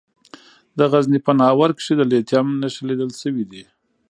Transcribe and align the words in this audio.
د 0.77 0.79
غزني 0.91 1.19
په 1.25 1.31
ناهور 1.39 1.69
کې 1.79 1.93
د 1.95 2.01
لیتیم 2.11 2.47
نښې 2.61 2.83
لیدل 2.89 3.09
شوي 3.21 3.43
دي. 3.51 3.63